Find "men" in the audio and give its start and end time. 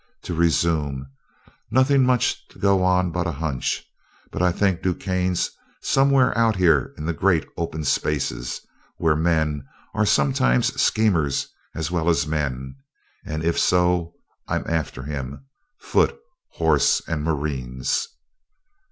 9.15-9.63, 12.25-12.77